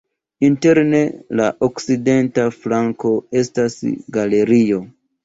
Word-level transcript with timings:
Interne 0.45 1.01
en 1.07 1.17
la 1.41 1.45
okcidenta 1.67 2.45
flanko 2.63 3.13
estas 3.43 3.77
galerio. 4.19 4.81